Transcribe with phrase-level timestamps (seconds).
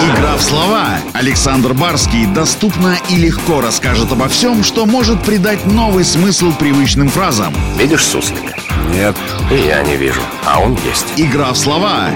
[0.00, 0.98] Игра в слова.
[1.12, 7.54] Александр Барский доступно и легко расскажет обо всем, что может придать новый смысл привычным фразам.
[7.78, 8.54] Видишь суслика?
[8.92, 9.16] Нет.
[9.50, 11.06] И я не вижу, а он есть.
[11.16, 12.10] Игра в слова.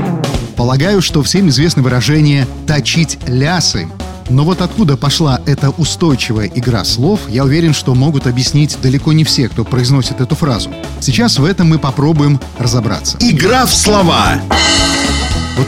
[0.56, 3.88] Полагаю, что всем известно выражение «точить лясы».
[4.30, 9.24] Но вот откуда пошла эта устойчивая игра слов, я уверен, что могут объяснить далеко не
[9.24, 10.70] все, кто произносит эту фразу.
[11.00, 13.16] Сейчас в этом мы попробуем разобраться.
[13.20, 14.40] Игра в слова.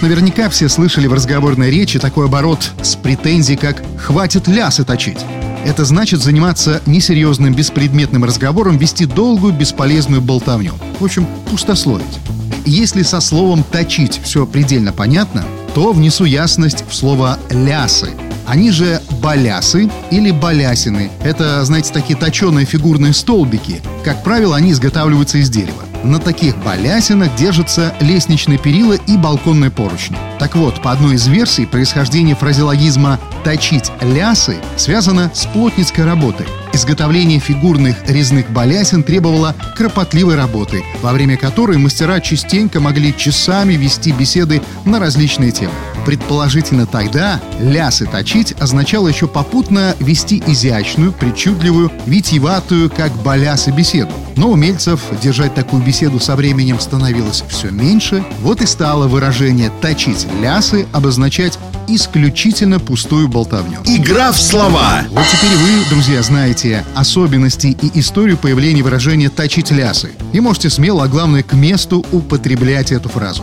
[0.00, 5.18] Вот наверняка все слышали в разговорной речи такой оборот с претензией, как «хватит лясы точить».
[5.66, 10.72] Это значит заниматься несерьезным, беспредметным разговором, вести долгую, бесполезную болтовню.
[11.00, 12.18] В общем, пустословить.
[12.64, 18.08] Если со словом «точить» все предельно понятно, то внесу ясность в слово «лясы».
[18.46, 21.10] Они же балясы или балясины.
[21.22, 23.82] Это, знаете, такие точеные фигурные столбики.
[24.02, 25.89] Как правило, они изготавливаются из дерева.
[26.02, 30.16] На таких балясинах держатся лестничные перила и балконные поручни.
[30.38, 36.46] Так вот, по одной из версий, происхождение фразеологизма «точить лясы» связано с плотницкой работой.
[36.72, 44.12] Изготовление фигурных резных балясин требовало кропотливой работы, во время которой мастера частенько могли часами вести
[44.12, 45.72] беседы на различные темы.
[46.06, 54.12] Предположительно тогда «лясы точить» означало еще попутно вести изящную, причудливую, витиеватую, как балясы, беседу.
[54.40, 60.26] Но умельцев держать такую беседу со временем становилось все меньше, вот и стало выражение «точить
[60.40, 63.80] лясы» обозначать исключительно пустую болтовню.
[63.84, 65.02] Игра в слова.
[65.10, 70.12] Вот теперь вы, друзья, знаете особенности и историю появления выражения «точить лясы».
[70.32, 73.42] И можете смело, а главное, к месту употреблять эту фразу.